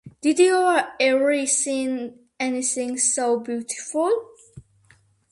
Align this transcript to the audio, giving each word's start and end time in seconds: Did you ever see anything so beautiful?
Did 0.19 0.39
you 0.39 0.79
ever 0.99 1.45
see 1.45 2.11
anything 2.39 2.97
so 2.97 3.39
beautiful? 3.39 4.11